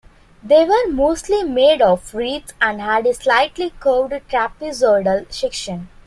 [0.41, 5.89] They were mostly made of reeds and had a slightly curved trapezoidal section.